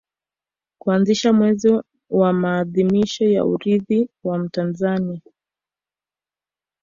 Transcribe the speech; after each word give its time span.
kuanzisha 0.79 1.33
mwezi 1.33 1.81
wa 2.09 2.33
maadhimisho 2.33 3.25
ya 3.29 3.45
Urithi 3.45 4.09
wa 4.23 4.37
Mtanzania 4.37 5.21